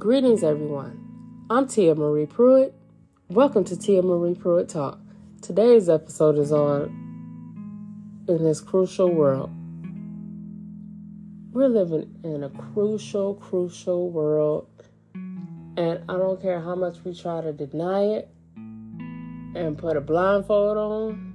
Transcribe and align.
Greetings, 0.00 0.42
everyone. 0.42 0.98
I'm 1.50 1.66
Tia 1.68 1.94
Marie 1.94 2.24
Pruitt. 2.24 2.74
Welcome 3.28 3.64
to 3.64 3.76
Tia 3.76 4.00
Marie 4.00 4.34
Pruitt 4.34 4.70
Talk. 4.70 4.98
Today's 5.42 5.90
episode 5.90 6.38
is 6.38 6.52
on 6.52 6.84
in 8.26 8.42
this 8.42 8.62
crucial 8.62 9.12
world. 9.12 9.50
We're 11.52 11.68
living 11.68 12.18
in 12.24 12.44
a 12.44 12.48
crucial, 12.48 13.34
crucial 13.34 14.10
world, 14.10 14.68
and 15.12 16.00
I 16.08 16.16
don't 16.16 16.40
care 16.40 16.62
how 16.62 16.76
much 16.76 17.04
we 17.04 17.14
try 17.14 17.42
to 17.42 17.52
deny 17.52 18.04
it 18.04 18.30
and 18.56 19.76
put 19.76 19.98
a 19.98 20.00
blindfold 20.00 20.78
on, 20.78 21.34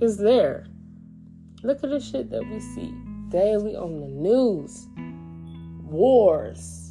it's 0.00 0.16
there. 0.16 0.66
Look 1.62 1.84
at 1.84 1.90
the 1.90 2.00
shit 2.00 2.30
that 2.30 2.48
we 2.48 2.58
see 2.58 2.94
daily 3.28 3.76
on 3.76 4.00
the 4.00 4.06
news 4.06 4.86
wars, 5.82 6.87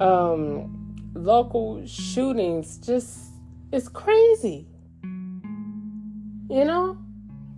um, 0.00 0.96
local 1.14 1.84
shootings. 1.86 2.78
Just, 2.78 3.32
it's 3.72 3.88
crazy. 3.88 4.66
You 5.02 6.64
know, 6.64 6.98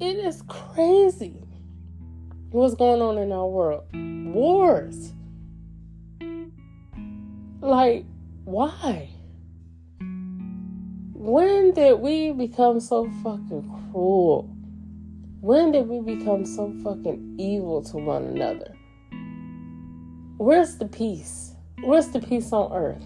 it 0.00 0.16
is 0.16 0.42
crazy 0.48 1.40
what's 2.50 2.74
going 2.74 3.02
on 3.02 3.18
in 3.18 3.32
our 3.32 3.48
world. 3.48 3.84
Wars. 4.32 5.12
Like, 7.60 8.04
why? 8.44 9.08
When 11.14 11.72
did 11.72 11.98
we 12.00 12.32
become 12.32 12.78
so 12.78 13.10
fucking 13.22 13.90
cruel? 13.90 14.54
When 15.40 15.72
did 15.72 15.88
we 15.88 16.00
become 16.00 16.44
so 16.44 16.72
fucking 16.84 17.36
evil 17.38 17.82
to 17.84 17.96
one 17.96 18.24
another? 18.24 18.76
Where's 20.36 20.76
the 20.76 20.86
peace? 20.86 21.53
Where's 21.84 22.08
the 22.08 22.18
peace 22.18 22.50
on 22.50 22.72
earth? 22.72 23.04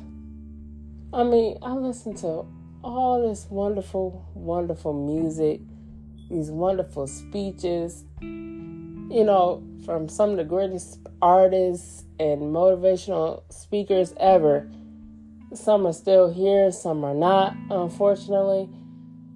I 1.12 1.24
mean, 1.24 1.58
I 1.62 1.72
listen 1.72 2.14
to 2.18 2.46
all 2.84 3.28
this 3.28 3.48
wonderful, 3.50 4.24
wonderful 4.34 4.92
music, 4.92 5.60
these 6.30 6.52
wonderful 6.52 7.08
speeches, 7.08 8.04
you 8.20 9.24
know, 9.24 9.64
from 9.84 10.08
some 10.08 10.30
of 10.30 10.36
the 10.36 10.44
greatest 10.44 11.00
artists 11.20 12.04
and 12.20 12.40
motivational 12.40 13.42
speakers 13.52 14.14
ever. 14.20 14.70
Some 15.54 15.84
are 15.84 15.92
still 15.92 16.32
here, 16.32 16.70
some 16.70 17.02
are 17.04 17.14
not, 17.14 17.56
unfortunately. 17.70 18.68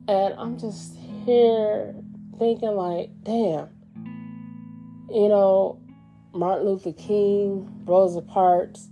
And 0.06 0.34
I'm 0.38 0.56
just 0.56 0.94
here 1.26 1.96
thinking, 2.38 2.76
like, 2.76 3.10
damn, 3.24 3.70
you 5.10 5.28
know, 5.28 5.80
Martin 6.32 6.64
Luther 6.64 6.92
King, 6.92 7.82
Rosa 7.86 8.22
Parks, 8.22 8.88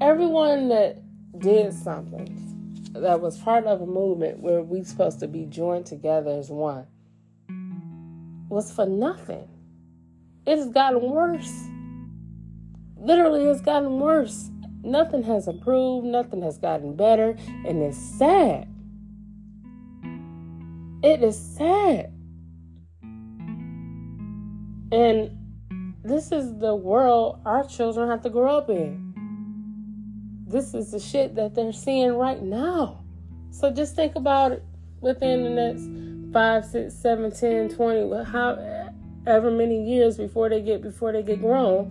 everyone 0.00 0.68
that 0.68 1.02
did 1.38 1.72
something 1.72 2.44
that 2.92 3.20
was 3.20 3.38
part 3.38 3.64
of 3.66 3.80
a 3.80 3.86
movement 3.86 4.40
where 4.40 4.62
we 4.62 4.82
supposed 4.82 5.20
to 5.20 5.28
be 5.28 5.44
joined 5.44 5.86
together 5.86 6.30
as 6.30 6.50
one 6.50 6.86
was 8.48 8.72
for 8.72 8.86
nothing. 8.86 9.48
It 10.46 10.56
has 10.56 10.68
gotten 10.68 11.02
worse. 11.02 11.52
Literally, 12.96 13.44
it's 13.44 13.60
gotten 13.60 14.00
worse. 14.00 14.50
Nothing 14.82 15.22
has 15.24 15.48
improved, 15.48 16.06
nothing 16.06 16.42
has 16.42 16.58
gotten 16.58 16.96
better, 16.96 17.36
and 17.66 17.82
it's 17.82 17.98
sad. 17.98 18.68
It 21.02 21.22
is 21.22 21.38
sad. 21.38 22.12
And 24.90 25.36
this 26.02 26.32
is 26.32 26.58
the 26.58 26.74
world 26.74 27.40
our 27.44 27.66
children 27.66 28.08
have 28.08 28.22
to 28.22 28.30
grow 28.30 28.56
up 28.56 28.70
in. 28.70 29.07
This 30.48 30.72
is 30.72 30.92
the 30.92 30.98
shit 30.98 31.34
that 31.34 31.54
they're 31.54 31.72
seeing 31.72 32.14
right 32.14 32.42
now. 32.42 33.04
So 33.50 33.70
just 33.70 33.94
think 33.94 34.14
about 34.14 34.52
it 34.52 34.64
within 35.00 35.44
the 35.44 35.50
next 35.50 36.32
five, 36.32 36.64
six, 36.64 36.94
seven, 36.94 37.30
ten, 37.30 37.68
twenty, 37.68 38.24
however 38.24 39.50
many 39.50 39.90
years 39.90 40.16
before 40.16 40.48
they 40.48 40.62
get 40.62 40.80
before 40.80 41.12
they 41.12 41.22
get 41.22 41.42
grown, 41.42 41.90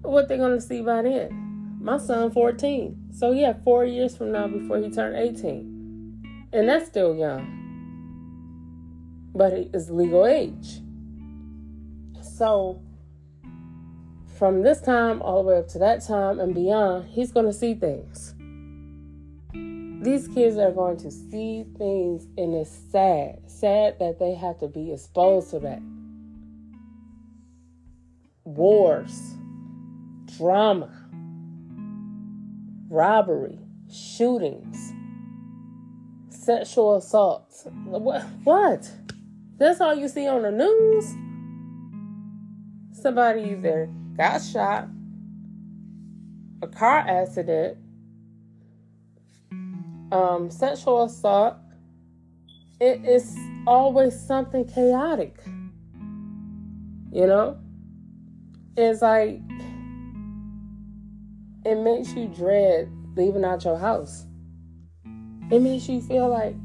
what 0.00 0.26
they're 0.26 0.38
gonna 0.38 0.60
see 0.60 0.80
by 0.80 1.02
then. 1.02 1.78
My 1.82 1.98
son 1.98 2.30
14. 2.30 3.10
So 3.12 3.32
yeah, 3.32 3.52
four 3.62 3.84
years 3.84 4.16
from 4.16 4.32
now 4.32 4.46
before 4.46 4.78
he 4.78 4.90
turned 4.90 5.16
18. 5.16 6.48
And 6.54 6.68
that's 6.68 6.86
still 6.86 7.14
young. 7.14 7.60
But 9.34 9.52
it's 9.52 9.90
legal 9.90 10.24
age. 10.24 10.80
So, 12.22 12.80
from 14.38 14.62
this 14.62 14.80
time 14.80 15.22
all 15.22 15.42
the 15.42 15.48
way 15.48 15.58
up 15.58 15.68
to 15.68 15.78
that 15.78 16.04
time 16.04 16.40
and 16.40 16.54
beyond, 16.54 17.08
he's 17.08 17.32
going 17.32 17.46
to 17.46 17.52
see 17.52 17.74
things. 17.74 18.34
These 20.04 20.28
kids 20.28 20.58
are 20.58 20.70
going 20.70 20.98
to 20.98 21.10
see 21.10 21.64
things, 21.78 22.26
and 22.36 22.54
it's 22.54 22.70
sad. 22.90 23.38
Sad 23.46 23.98
that 24.00 24.18
they 24.18 24.34
have 24.34 24.58
to 24.60 24.68
be 24.68 24.92
exposed 24.92 25.50
to 25.50 25.60
that. 25.60 25.80
Wars, 28.44 29.34
drama, 30.36 30.90
robbery, 32.90 33.58
shootings, 33.90 34.92
sexual 36.28 36.96
assaults. 36.96 37.66
What? 37.86 38.22
What? 38.44 38.90
That's 39.56 39.80
all 39.80 39.94
you 39.94 40.08
see 40.08 40.28
on 40.28 40.42
the 40.42 40.50
news? 40.50 41.14
somebody 43.04 43.42
either 43.50 43.86
got 44.16 44.42
shot, 44.42 44.88
a 46.62 46.68
car 46.68 46.98
accident, 46.98 47.78
um, 50.12 50.50
sexual 50.50 51.04
assault, 51.04 51.56
it 52.80 53.04
is 53.04 53.36
always 53.66 54.18
something 54.18 54.64
chaotic. 54.66 55.36
You 57.12 57.26
know? 57.26 57.58
It's 58.76 59.02
like 59.02 59.40
it 61.64 61.76
makes 61.76 62.12
you 62.14 62.28
dread 62.28 62.90
leaving 63.16 63.44
out 63.44 63.64
your 63.64 63.78
house. 63.78 64.26
It 65.50 65.60
makes 65.60 65.88
you 65.88 66.00
feel 66.00 66.28
like 66.28 66.56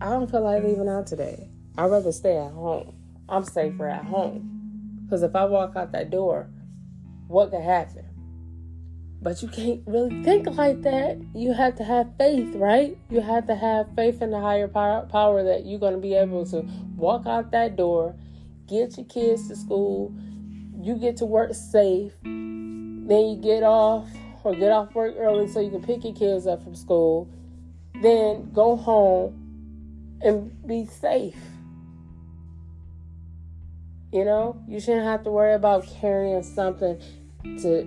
I 0.00 0.10
don't 0.10 0.30
feel 0.30 0.42
like 0.42 0.62
leaving 0.62 0.88
out 0.88 1.06
today. 1.06 1.50
I'd 1.76 1.90
rather 1.90 2.12
stay 2.12 2.36
at 2.36 2.52
home. 2.52 2.94
I'm 3.28 3.44
safer 3.44 3.88
at 3.88 4.04
home. 4.04 5.02
Because 5.04 5.22
if 5.22 5.34
I 5.34 5.44
walk 5.44 5.74
out 5.76 5.92
that 5.92 6.10
door, 6.10 6.48
what 7.28 7.50
could 7.50 7.62
happen? 7.62 8.04
But 9.20 9.42
you 9.42 9.48
can't 9.48 9.82
really 9.86 10.22
think 10.22 10.46
like 10.46 10.82
that. 10.82 11.20
You 11.34 11.52
have 11.52 11.76
to 11.76 11.84
have 11.84 12.16
faith, 12.16 12.54
right? 12.54 12.96
You 13.10 13.20
have 13.20 13.46
to 13.48 13.54
have 13.54 13.88
faith 13.96 14.22
in 14.22 14.30
the 14.30 14.40
higher 14.40 14.68
power 14.68 15.42
that 15.42 15.66
you're 15.66 15.80
going 15.80 15.94
to 15.94 16.00
be 16.00 16.14
able 16.14 16.46
to 16.46 16.60
walk 16.96 17.26
out 17.26 17.50
that 17.52 17.76
door, 17.76 18.14
get 18.68 18.96
your 18.96 19.06
kids 19.06 19.48
to 19.48 19.56
school, 19.56 20.14
you 20.80 20.96
get 20.96 21.16
to 21.18 21.26
work 21.26 21.52
safe, 21.54 22.12
then 22.22 23.08
you 23.08 23.36
get 23.42 23.62
off 23.62 24.08
or 24.44 24.54
get 24.54 24.70
off 24.70 24.94
work 24.94 25.14
early 25.18 25.48
so 25.48 25.60
you 25.60 25.70
can 25.70 25.82
pick 25.82 26.04
your 26.04 26.14
kids 26.14 26.46
up 26.46 26.62
from 26.62 26.76
school, 26.76 27.28
then 28.00 28.50
go 28.52 28.76
home 28.76 30.18
and 30.22 30.66
be 30.66 30.86
safe. 30.86 31.36
You 34.12 34.24
know, 34.24 34.62
you 34.66 34.80
shouldn't 34.80 35.04
have 35.04 35.24
to 35.24 35.30
worry 35.30 35.54
about 35.54 35.86
carrying 36.00 36.42
something 36.42 37.00
to, 37.44 37.84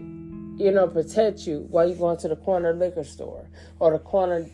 you 0.57 0.71
know, 0.71 0.87
protect 0.87 1.41
you 1.47 1.65
while 1.69 1.87
you're 1.87 1.97
going 1.97 2.17
to 2.17 2.27
the 2.27 2.35
corner 2.35 2.73
liquor 2.73 3.03
store 3.03 3.47
or 3.79 3.91
the 3.91 3.99
corner 3.99 4.45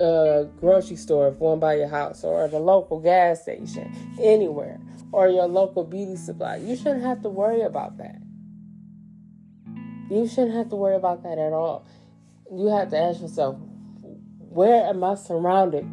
uh, 0.00 0.44
grocery 0.58 0.96
store 0.96 1.28
if 1.28 1.34
one 1.34 1.60
by 1.60 1.74
your 1.74 1.88
house 1.88 2.24
or 2.24 2.48
the 2.48 2.58
local 2.58 3.00
gas 3.00 3.42
station, 3.42 3.92
anywhere, 4.20 4.80
or 5.12 5.28
your 5.28 5.46
local 5.46 5.84
beauty 5.84 6.16
supply. 6.16 6.56
You 6.56 6.76
shouldn't 6.76 7.02
have 7.02 7.22
to 7.22 7.28
worry 7.28 7.62
about 7.62 7.98
that. 7.98 8.20
You 10.10 10.26
shouldn't 10.26 10.54
have 10.54 10.70
to 10.70 10.76
worry 10.76 10.96
about 10.96 11.22
that 11.22 11.38
at 11.38 11.52
all. 11.52 11.86
You 12.50 12.66
have 12.68 12.90
to 12.90 12.98
ask 12.98 13.20
yourself, 13.20 13.56
where 14.38 14.86
am 14.86 15.04
I 15.04 15.14
surrounded? 15.14 15.84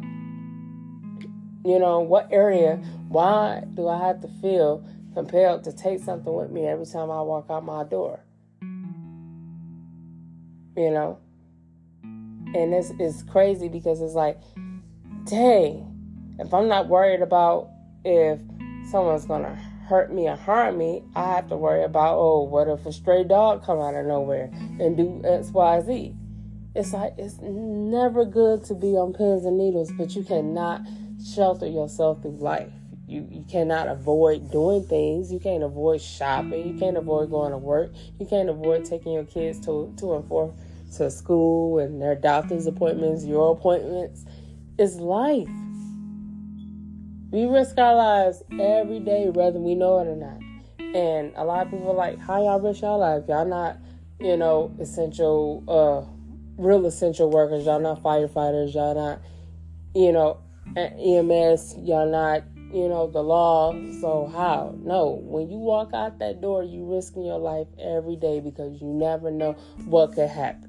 You 1.64 1.78
know, 1.78 2.00
what 2.00 2.28
area? 2.32 2.76
Why 3.08 3.62
do 3.74 3.88
I 3.88 3.98
have 4.06 4.20
to 4.22 4.28
feel 4.40 4.84
compelled 5.18 5.64
to 5.64 5.72
take 5.72 6.00
something 6.00 6.32
with 6.32 6.50
me 6.50 6.66
every 6.66 6.86
time 6.86 7.10
I 7.10 7.20
walk 7.22 7.46
out 7.50 7.64
my 7.64 7.82
door. 7.82 8.20
You 10.78 10.92
know? 10.92 11.18
And 12.54 12.72
this 12.72 12.92
is 13.00 13.24
crazy 13.24 13.68
because 13.68 14.00
it's 14.00 14.14
like, 14.14 14.38
dang, 15.24 16.36
if 16.38 16.54
I'm 16.54 16.68
not 16.68 16.86
worried 16.86 17.20
about 17.20 17.68
if 18.04 18.38
someone's 18.88 19.24
gonna 19.26 19.56
hurt 19.88 20.12
me 20.12 20.28
or 20.28 20.36
harm 20.36 20.78
me, 20.78 21.02
I 21.16 21.34
have 21.34 21.48
to 21.48 21.56
worry 21.56 21.82
about, 21.82 22.16
oh, 22.16 22.44
what 22.44 22.68
if 22.68 22.86
a 22.86 22.92
stray 22.92 23.24
dog 23.24 23.64
come 23.64 23.80
out 23.80 23.96
of 23.96 24.06
nowhere 24.06 24.50
and 24.78 24.96
do 24.96 25.20
X, 25.24 25.48
Y, 25.48 25.80
Z? 25.80 26.14
It's 26.76 26.92
like 26.92 27.14
it's 27.18 27.40
never 27.40 28.24
good 28.24 28.62
to 28.66 28.74
be 28.74 28.96
on 28.96 29.12
pins 29.14 29.44
and 29.46 29.58
needles, 29.58 29.90
but 29.98 30.14
you 30.14 30.22
cannot 30.22 30.82
shelter 31.34 31.66
yourself 31.66 32.22
through 32.22 32.38
life. 32.38 32.70
you, 33.08 33.26
you 33.30 33.44
cannot 33.50 33.88
avoid 33.88 34.50
doing 34.52 34.84
things. 34.84 35.32
You 35.32 35.40
can't 35.40 35.64
avoid 35.64 36.00
shopping. 36.00 36.68
You 36.68 36.78
can't 36.78 36.96
avoid 36.96 37.30
going 37.30 37.52
to 37.52 37.58
work. 37.58 37.90
You 38.20 38.26
can't 38.26 38.48
avoid 38.48 38.84
taking 38.84 39.12
your 39.12 39.24
kids 39.24 39.58
to, 39.66 39.92
to 39.98 40.14
and 40.14 40.28
forth 40.28 40.52
to 40.96 41.10
school 41.10 41.78
and 41.78 42.00
their 42.00 42.14
doctor's 42.14 42.66
appointments, 42.66 43.24
your 43.24 43.52
appointments. 43.52 44.24
It's 44.78 44.96
life. 44.96 45.48
We 47.30 47.44
risk 47.44 47.76
our 47.78 47.94
lives 47.94 48.42
every 48.52 49.00
day, 49.00 49.28
whether 49.28 49.58
we 49.58 49.74
know 49.74 49.98
it 49.98 50.06
or 50.06 50.16
not. 50.16 50.40
And 50.94 51.32
a 51.36 51.44
lot 51.44 51.66
of 51.66 51.72
people 51.72 51.90
are 51.90 51.94
like, 51.94 52.18
how 52.18 52.42
y'all 52.42 52.60
risk 52.60 52.80
y'all 52.80 52.98
life? 52.98 53.24
Y'all 53.28 53.44
not, 53.44 53.76
you 54.18 54.36
know, 54.36 54.74
essential, 54.80 55.62
uh, 55.68 56.10
real 56.56 56.86
essential 56.86 57.30
workers. 57.30 57.66
Y'all 57.66 57.80
not 57.80 58.02
firefighters. 58.02 58.72
Y'all 58.74 58.94
not, 58.94 59.20
you 59.94 60.12
know, 60.12 60.38
EMS. 60.76 61.76
Y'all 61.82 62.10
not, 62.10 62.44
you 62.72 62.88
know, 62.88 63.10
the 63.10 63.22
law. 63.22 63.72
So 64.00 64.30
how? 64.32 64.74
No. 64.78 65.20
When 65.22 65.50
you 65.50 65.58
walk 65.58 65.92
out 65.92 66.18
that 66.20 66.40
door, 66.40 66.64
you 66.64 66.86
risking 66.86 67.26
your 67.26 67.38
life 67.38 67.68
every 67.78 68.16
day 68.16 68.40
because 68.40 68.80
you 68.80 68.88
never 68.88 69.30
know 69.30 69.52
what 69.84 70.14
could 70.14 70.30
happen. 70.30 70.67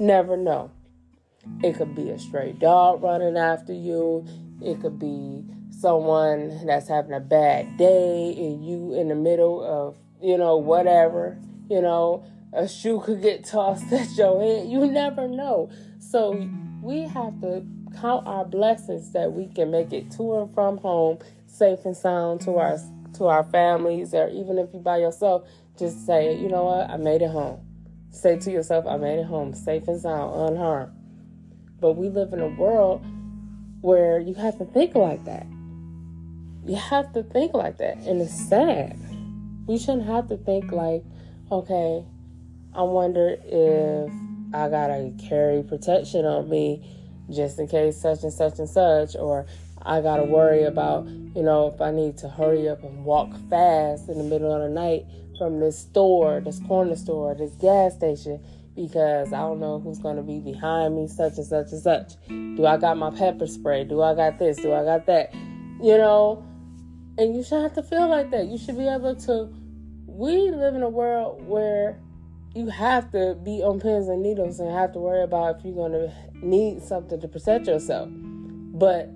Never 0.00 0.34
know. 0.34 0.70
It 1.62 1.76
could 1.76 1.94
be 1.94 2.08
a 2.08 2.18
stray 2.18 2.52
dog 2.52 3.02
running 3.02 3.36
after 3.36 3.74
you. 3.74 4.26
It 4.62 4.80
could 4.80 4.98
be 4.98 5.44
someone 5.78 6.64
that's 6.64 6.88
having 6.88 7.12
a 7.12 7.20
bad 7.20 7.76
day 7.76 8.34
and 8.34 8.64
you 8.64 8.94
in 8.94 9.08
the 9.08 9.14
middle 9.14 9.62
of, 9.62 9.96
you 10.22 10.38
know, 10.38 10.56
whatever, 10.56 11.38
you 11.68 11.82
know, 11.82 12.24
a 12.54 12.66
shoe 12.66 13.02
could 13.04 13.20
get 13.20 13.44
tossed 13.44 13.92
at 13.92 14.08
your 14.16 14.40
head. 14.40 14.68
You 14.68 14.86
never 14.86 15.28
know. 15.28 15.70
So 15.98 16.48
we 16.80 17.02
have 17.02 17.38
to 17.42 17.62
count 18.00 18.26
our 18.26 18.46
blessings 18.46 19.12
that 19.12 19.30
we 19.34 19.48
can 19.48 19.70
make 19.70 19.92
it 19.92 20.10
to 20.12 20.40
and 20.40 20.54
from 20.54 20.78
home 20.78 21.18
safe 21.46 21.84
and 21.84 21.94
sound 21.94 22.40
to 22.42 22.56
our 22.56 22.78
to 23.18 23.26
our 23.26 23.44
families 23.44 24.14
or 24.14 24.30
even 24.30 24.56
if 24.56 24.72
you 24.72 24.80
by 24.80 24.96
yourself, 24.96 25.46
just 25.78 26.06
say, 26.06 26.34
you 26.34 26.48
know 26.48 26.64
what, 26.64 26.88
I 26.88 26.96
made 26.96 27.20
it 27.20 27.30
home. 27.30 27.69
Say 28.10 28.38
to 28.38 28.50
yourself, 28.50 28.86
I 28.86 28.96
made 28.96 29.20
it 29.20 29.26
home, 29.26 29.54
safe 29.54 29.86
and 29.88 30.00
sound, 30.00 30.50
unharmed. 30.50 30.92
But 31.80 31.92
we 31.92 32.08
live 32.08 32.32
in 32.32 32.40
a 32.40 32.48
world 32.48 33.04
where 33.80 34.18
you 34.18 34.34
have 34.34 34.58
to 34.58 34.64
think 34.64 34.94
like 34.94 35.24
that. 35.24 35.46
You 36.66 36.76
have 36.76 37.12
to 37.14 37.22
think 37.22 37.54
like 37.54 37.78
that. 37.78 37.96
And 37.98 38.20
it's 38.20 38.34
sad. 38.48 38.98
We 39.66 39.78
shouldn't 39.78 40.06
have 40.06 40.28
to 40.28 40.36
think 40.36 40.72
like, 40.72 41.04
okay, 41.50 42.04
I 42.74 42.82
wonder 42.82 43.36
if 43.44 44.12
I 44.52 44.68
gotta 44.68 45.12
carry 45.28 45.62
protection 45.62 46.24
on 46.24 46.48
me 46.48 46.84
just 47.30 47.58
in 47.58 47.68
case 47.68 47.96
such 47.96 48.24
and 48.24 48.32
such 48.32 48.58
and 48.58 48.68
such, 48.68 49.14
or 49.16 49.46
I 49.82 50.00
gotta 50.00 50.24
worry 50.24 50.64
about, 50.64 51.06
you 51.06 51.42
know, 51.42 51.68
if 51.72 51.80
I 51.80 51.92
need 51.92 52.18
to 52.18 52.28
hurry 52.28 52.68
up 52.68 52.82
and 52.82 53.04
walk 53.04 53.30
fast 53.48 54.08
in 54.08 54.18
the 54.18 54.24
middle 54.24 54.52
of 54.52 54.62
the 54.62 54.68
night 54.68 55.06
from 55.40 55.58
this 55.58 55.78
store, 55.78 56.42
this 56.44 56.60
corner 56.68 56.94
store, 56.94 57.34
this 57.34 57.52
gas 57.52 57.94
station, 57.94 58.44
because 58.76 59.32
I 59.32 59.38
don't 59.38 59.58
know 59.58 59.80
who's 59.80 59.98
gonna 59.98 60.22
be 60.22 60.38
behind 60.38 60.96
me, 60.96 61.08
such 61.08 61.38
and 61.38 61.46
such 61.46 61.72
and 61.72 61.80
such. 61.80 62.12
Do 62.28 62.66
I 62.66 62.76
got 62.76 62.98
my 62.98 63.10
pepper 63.10 63.46
spray? 63.46 63.84
Do 63.84 64.02
I 64.02 64.14
got 64.14 64.38
this? 64.38 64.58
Do 64.58 64.74
I 64.74 64.84
got 64.84 65.06
that? 65.06 65.32
You 65.82 65.96
know, 65.96 66.44
and 67.16 67.34
you 67.34 67.42
should 67.42 67.62
have 67.62 67.72
to 67.76 67.82
feel 67.82 68.06
like 68.06 68.30
that. 68.32 68.48
You 68.48 68.58
should 68.58 68.76
be 68.76 68.86
able 68.86 69.16
to. 69.16 69.48
We 70.06 70.50
live 70.50 70.74
in 70.74 70.82
a 70.82 70.90
world 70.90 71.42
where 71.46 71.98
you 72.54 72.66
have 72.66 73.10
to 73.12 73.38
be 73.42 73.62
on 73.62 73.80
pins 73.80 74.08
and 74.08 74.22
needles 74.22 74.60
and 74.60 74.70
have 74.70 74.92
to 74.92 74.98
worry 74.98 75.22
about 75.22 75.56
if 75.56 75.64
you're 75.64 75.74
going 75.74 75.92
to 75.92 76.12
need 76.42 76.82
something 76.82 77.18
to 77.18 77.28
protect 77.28 77.66
yourself. 77.66 78.10
But 78.12 79.08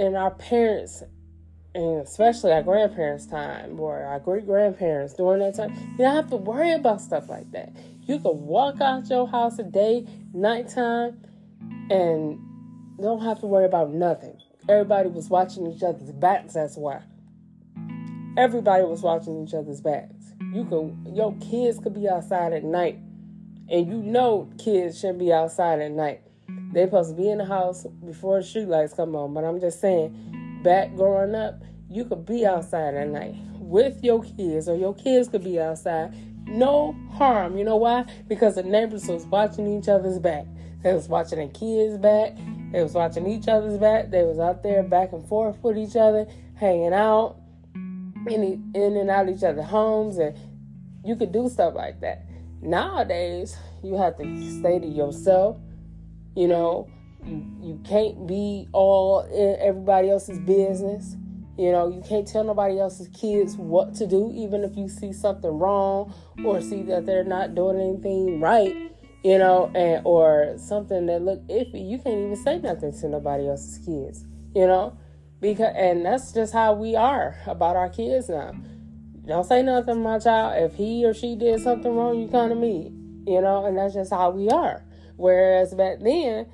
in 0.00 0.16
our 0.16 0.32
parents, 0.32 1.04
and 1.74 2.02
especially 2.02 2.52
our 2.52 2.62
grandparents' 2.62 3.26
time 3.26 3.80
or 3.80 4.02
our 4.02 4.20
great 4.20 4.46
grandparents 4.46 5.14
during 5.14 5.40
that 5.40 5.54
time, 5.54 5.72
you 5.92 5.98
don't 5.98 6.14
have 6.14 6.30
to 6.30 6.36
worry 6.36 6.72
about 6.72 7.00
stuff 7.00 7.28
like 7.28 7.50
that. 7.52 7.74
You 8.02 8.18
can 8.18 8.46
walk 8.46 8.80
out 8.80 9.08
your 9.08 9.26
house 9.26 9.58
a 9.58 9.62
day, 9.62 10.06
nighttime, 10.34 11.20
and 11.90 12.38
don't 13.00 13.22
have 13.22 13.40
to 13.40 13.46
worry 13.46 13.64
about 13.64 13.92
nothing. 13.92 14.36
Everybody 14.68 15.08
was 15.08 15.28
watching 15.28 15.66
each 15.66 15.82
other's 15.82 16.12
backs, 16.12 16.54
that's 16.54 16.76
why. 16.76 17.02
Everybody 18.36 18.84
was 18.84 19.02
watching 19.02 19.46
each 19.46 19.54
other's 19.54 19.80
backs. 19.80 20.32
You 20.52 20.64
could 20.64 21.14
your 21.14 21.34
kids 21.38 21.78
could 21.78 21.94
be 21.94 22.08
outside 22.08 22.52
at 22.52 22.64
night. 22.64 22.98
And 23.68 23.86
you 23.86 24.02
know 24.02 24.50
kids 24.58 24.98
shouldn't 24.98 25.18
be 25.18 25.32
outside 25.32 25.80
at 25.80 25.92
night. 25.92 26.20
They're 26.72 26.86
supposed 26.86 27.10
to 27.10 27.16
be 27.16 27.30
in 27.30 27.38
the 27.38 27.44
house 27.44 27.86
before 28.04 28.40
the 28.40 28.44
street 28.44 28.68
lights 28.68 28.94
come 28.94 29.14
on. 29.14 29.34
But 29.34 29.44
I'm 29.44 29.60
just 29.60 29.80
saying, 29.80 30.41
back 30.62 30.94
growing 30.96 31.34
up, 31.34 31.62
you 31.88 32.04
could 32.04 32.24
be 32.24 32.46
outside 32.46 32.94
at 32.94 33.08
night 33.08 33.34
with 33.54 34.02
your 34.02 34.22
kids, 34.22 34.68
or 34.68 34.76
your 34.76 34.94
kids 34.94 35.28
could 35.28 35.44
be 35.44 35.60
outside. 35.60 36.14
No 36.46 36.94
harm. 37.12 37.56
You 37.56 37.64
know 37.64 37.76
why? 37.76 38.04
Because 38.28 38.56
the 38.56 38.62
neighbors 38.62 39.06
was 39.06 39.24
watching 39.26 39.78
each 39.78 39.88
other's 39.88 40.18
back. 40.18 40.46
They 40.82 40.92
was 40.92 41.08
watching 41.08 41.38
the 41.38 41.48
kids 41.48 41.96
back. 41.98 42.36
They 42.72 42.82
was 42.82 42.92
watching 42.92 43.26
each 43.26 43.48
other's 43.48 43.78
back. 43.78 44.10
They 44.10 44.24
was 44.24 44.38
out 44.38 44.62
there 44.62 44.82
back 44.82 45.12
and 45.12 45.26
forth 45.28 45.62
with 45.62 45.78
each 45.78 45.96
other, 45.96 46.26
hanging 46.56 46.92
out 46.92 47.36
in, 47.74 48.72
in 48.74 48.96
and 48.96 49.10
out 49.10 49.28
each 49.28 49.42
other's 49.42 49.64
homes, 49.64 50.18
and 50.18 50.36
you 51.04 51.16
could 51.16 51.32
do 51.32 51.48
stuff 51.48 51.74
like 51.74 52.00
that. 52.00 52.24
Nowadays, 52.60 53.56
you 53.82 53.96
have 53.96 54.16
to 54.18 54.58
stay 54.58 54.78
to 54.78 54.86
yourself. 54.86 55.56
You 56.34 56.48
know, 56.48 56.88
you, 57.24 57.46
you 57.60 57.80
can't 57.84 58.26
be 58.26 58.68
all 58.72 59.20
in 59.20 59.56
everybody 59.60 60.10
else's 60.10 60.38
business. 60.40 61.16
You 61.58 61.70
know, 61.70 61.88
you 61.88 62.02
can't 62.08 62.26
tell 62.26 62.44
nobody 62.44 62.78
else's 62.80 63.08
kids 63.08 63.56
what 63.56 63.94
to 63.96 64.06
do, 64.06 64.32
even 64.34 64.64
if 64.64 64.76
you 64.76 64.88
see 64.88 65.12
something 65.12 65.50
wrong 65.50 66.14
or 66.44 66.60
see 66.60 66.82
that 66.84 67.06
they're 67.06 67.24
not 67.24 67.54
doing 67.54 67.80
anything 67.80 68.40
right. 68.40 68.74
You 69.22 69.38
know, 69.38 69.70
and 69.74 70.02
or 70.04 70.54
something 70.58 71.06
that 71.06 71.22
look 71.22 71.46
iffy. 71.46 71.88
You 71.88 71.98
can't 71.98 72.18
even 72.18 72.36
say 72.36 72.58
nothing 72.58 72.92
to 72.92 73.08
nobody 73.08 73.48
else's 73.48 73.78
kids. 73.84 74.24
You 74.54 74.66
know, 74.66 74.98
because 75.40 75.72
and 75.76 76.04
that's 76.04 76.32
just 76.32 76.52
how 76.52 76.74
we 76.74 76.96
are 76.96 77.38
about 77.46 77.76
our 77.76 77.88
kids 77.88 78.28
now. 78.28 78.52
Don't 79.24 79.44
say 79.44 79.62
nothing, 79.62 80.02
my 80.02 80.18
child. 80.18 80.70
If 80.70 80.76
he 80.76 81.04
or 81.04 81.14
she 81.14 81.36
did 81.36 81.60
something 81.60 81.94
wrong, 81.94 82.18
you 82.18 82.26
come 82.26 82.48
to 82.48 82.56
me. 82.56 82.92
You 83.26 83.40
know, 83.40 83.66
and 83.66 83.78
that's 83.78 83.94
just 83.94 84.10
how 84.10 84.30
we 84.30 84.48
are. 84.48 84.82
Whereas 85.16 85.74
back 85.74 86.00
then, 86.00 86.46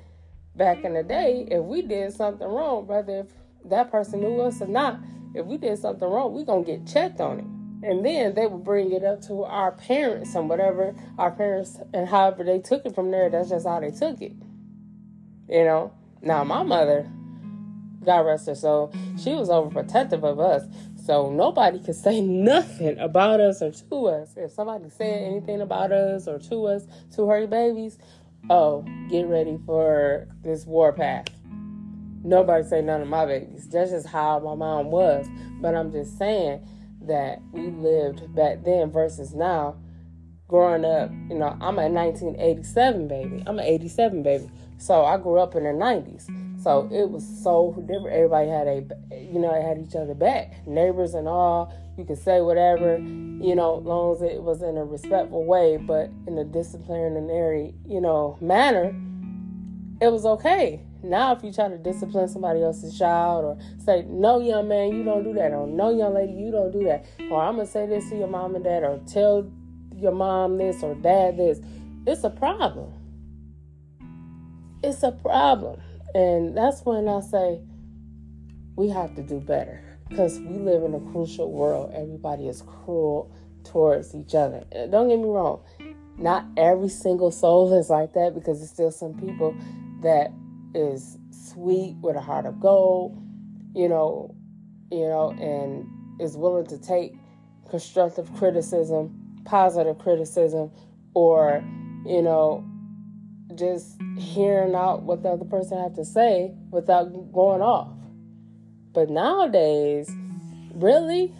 back 0.55 0.83
in 0.83 0.93
the 0.93 1.03
day, 1.03 1.47
if 1.49 1.63
we 1.63 1.81
did 1.81 2.13
something 2.13 2.47
wrong, 2.47 2.87
whether 2.87 3.19
if 3.19 3.27
that 3.65 3.91
person 3.91 4.21
knew 4.21 4.41
us 4.41 4.61
or 4.61 4.67
not, 4.67 4.99
if 5.33 5.45
we 5.45 5.57
did 5.57 5.77
something 5.77 6.07
wrong, 6.07 6.33
we 6.33 6.43
gonna 6.43 6.63
get 6.63 6.87
checked 6.87 7.21
on 7.21 7.39
it. 7.39 7.45
And 7.81 8.05
then 8.05 8.33
they 8.33 8.45
would 8.45 8.63
bring 8.63 8.91
it 8.91 9.03
up 9.03 9.21
to 9.27 9.43
our 9.43 9.71
parents 9.71 10.35
and 10.35 10.49
whatever 10.49 10.93
our 11.17 11.31
parents 11.31 11.79
and 11.93 12.07
however 12.07 12.43
they 12.43 12.59
took 12.59 12.85
it 12.85 12.93
from 12.93 13.11
there, 13.11 13.29
that's 13.29 13.49
just 13.49 13.65
how 13.65 13.79
they 13.79 13.91
took 13.91 14.21
it. 14.21 14.33
You 15.47 15.63
know? 15.63 15.93
Now 16.21 16.43
my 16.43 16.63
mother, 16.63 17.09
God 18.03 18.21
rest 18.21 18.47
her 18.47 18.55
soul, 18.55 18.93
she 19.17 19.33
was 19.33 19.49
overprotective 19.49 20.23
of 20.23 20.39
us. 20.39 20.63
So 21.05 21.31
nobody 21.31 21.79
could 21.79 21.95
say 21.95 22.21
nothing 22.21 22.99
about 22.99 23.39
us 23.39 23.61
or 23.61 23.71
to 23.71 24.07
us. 24.07 24.33
If 24.35 24.51
somebody 24.51 24.89
said 24.89 25.23
anything 25.23 25.61
about 25.61 25.91
us 25.91 26.27
or 26.27 26.39
to 26.39 26.65
us, 26.65 26.85
to 27.15 27.27
her 27.27 27.47
babies, 27.47 27.97
oh, 28.49 28.85
get 29.09 29.27
ready 29.27 29.57
for 29.65 30.27
this 30.43 30.65
warpath. 30.65 31.27
Nobody 32.23 32.63
say 32.67 32.81
none 32.81 33.01
of 33.01 33.07
my 33.07 33.25
babies. 33.25 33.67
That's 33.69 33.91
just 33.91 34.07
how 34.07 34.39
my 34.39 34.55
mom 34.55 34.91
was. 34.91 35.27
But 35.61 35.75
I'm 35.75 35.91
just 35.91 36.17
saying 36.17 36.67
that 37.01 37.41
we 37.51 37.67
lived 37.67 38.35
back 38.35 38.63
then 38.63 38.91
versus 38.91 39.33
now. 39.33 39.77
Growing 40.47 40.83
up, 40.83 41.11
you 41.29 41.37
know, 41.37 41.55
I'm 41.61 41.77
a 41.77 41.87
1987 41.87 43.07
baby. 43.07 43.43
I'm 43.45 43.59
an 43.59 43.65
87 43.65 44.23
baby. 44.23 44.49
So 44.79 45.05
I 45.05 45.17
grew 45.17 45.39
up 45.39 45.55
in 45.55 45.63
the 45.63 45.69
90s. 45.69 46.25
So 46.63 46.89
it 46.91 47.09
was 47.09 47.23
so 47.43 47.75
different. 47.87 48.15
Everybody 48.15 48.49
had 48.49 48.67
a, 48.67 48.87
you 49.31 49.39
know, 49.39 49.51
I 49.51 49.59
had 49.59 49.77
each 49.77 49.95
other 49.95 50.13
back, 50.13 50.65
neighbors 50.67 51.13
and 51.13 51.27
all. 51.27 51.73
You 51.97 52.05
could 52.05 52.17
say 52.17 52.41
whatever, 52.41 52.97
you 52.97 53.55
know, 53.55 53.75
long 53.75 54.15
as 54.15 54.21
it 54.21 54.41
was 54.41 54.61
in 54.61 54.77
a 54.77 54.85
respectful 54.85 55.45
way, 55.45 55.77
but 55.77 56.09
in 56.27 56.37
a 56.37 56.45
disciplinary, 56.45 57.73
you 57.85 57.99
know, 57.99 58.37
manner, 58.41 58.95
it 60.01 60.11
was 60.11 60.25
okay. 60.25 60.81
Now, 61.03 61.33
if 61.33 61.43
you 61.43 61.51
try 61.51 61.67
to 61.67 61.77
discipline 61.77 62.27
somebody 62.27 62.61
else's 62.61 62.97
child 62.97 63.45
or 63.45 63.57
say, 63.83 64.05
no, 64.07 64.39
young 64.39 64.67
man, 64.67 64.95
you 64.95 65.03
don't 65.03 65.23
do 65.23 65.33
that, 65.33 65.51
or 65.51 65.67
no, 65.67 65.95
young 65.95 66.13
lady, 66.13 66.33
you 66.33 66.51
don't 66.51 66.71
do 66.71 66.83
that, 66.85 67.05
or 67.29 67.41
I'm 67.41 67.55
going 67.55 67.67
to 67.67 67.71
say 67.71 67.85
this 67.85 68.09
to 68.09 68.17
your 68.17 68.27
mom 68.27 68.55
and 68.55 68.63
dad, 68.63 68.83
or 68.83 68.99
tell 69.07 69.49
your 69.95 70.11
mom 70.11 70.57
this 70.57 70.83
or 70.83 70.95
dad 70.95 71.37
this, 71.37 71.59
it's 72.05 72.23
a 72.23 72.29
problem. 72.29 72.93
It's 74.83 75.03
a 75.03 75.11
problem. 75.11 75.81
And 76.15 76.57
that's 76.57 76.81
when 76.85 77.07
I 77.07 77.19
say 77.19 77.59
we 78.79 78.89
have 78.89 79.15
to 79.15 79.21
do 79.21 79.39
better 79.39 79.83
because 80.07 80.39
we 80.39 80.57
live 80.57 80.83
in 80.83 80.93
a 80.95 81.11
crucial 81.11 81.51
world. 81.51 81.91
Everybody 81.93 82.47
is 82.47 82.63
cruel 82.63 83.31
towards 83.63 84.15
each 84.15 84.33
other. 84.33 84.63
Uh, 84.75 84.87
don't 84.87 85.09
get 85.09 85.19
me 85.19 85.25
wrong, 85.25 85.61
not 86.17 86.45
every 86.57 86.89
single 86.89 87.31
soul 87.31 87.77
is 87.77 87.89
like 87.89 88.13
that 88.13 88.33
because 88.33 88.59
there's 88.59 88.71
still 88.71 88.91
some 88.91 89.13
people 89.13 89.53
that 90.01 90.31
is 90.73 91.17
sweet 91.29 91.95
with 92.01 92.15
a 92.15 92.21
heart 92.21 92.45
of 92.45 92.59
gold 92.59 93.21
you 93.75 93.87
know, 93.87 94.35
you 94.91 95.07
know, 95.07 95.31
and 95.39 95.87
is 96.19 96.35
willing 96.35 96.65
to 96.67 96.77
take 96.77 97.13
constructive 97.69 98.33
criticism, 98.35 99.41
positive 99.45 99.97
criticism, 99.99 100.71
or, 101.13 101.63
you 102.05 102.21
know, 102.21 102.65
just 103.55 103.97
hearing 104.17 104.75
out 104.75 105.03
what 105.03 105.23
the 105.23 105.29
other 105.29 105.45
person 105.45 105.77
have 105.77 105.93
to 105.95 106.05
say 106.05 106.51
without 106.71 107.05
going 107.31 107.61
off. 107.61 107.89
But 108.93 109.09
nowadays, 109.09 110.11
really, 110.73 111.33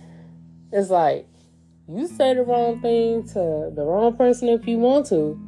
it's 0.72 0.90
like 0.90 1.28
you 1.88 2.08
say 2.08 2.36
the 2.36 2.44
wrong 2.44 2.80
thing 2.82 3.28
to 3.30 3.72
the 3.74 3.84
wrong 3.84 4.16
person 4.16 4.50
if 4.50 4.68
you 4.68 4.78
want 4.78 5.08
to, 5.08 5.40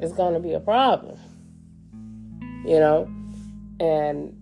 it's 0.00 0.12
gonna 0.12 0.40
be 0.40 0.52
a 0.52 0.60
problem. 0.60 1.18
You 2.66 2.78
know? 2.80 3.10
And 3.80 4.36